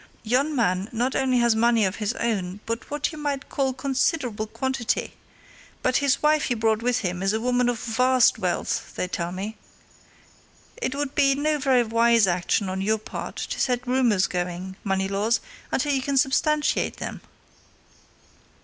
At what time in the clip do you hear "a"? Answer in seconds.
7.33-7.39